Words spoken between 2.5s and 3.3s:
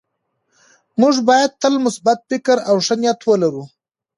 او ښه نیت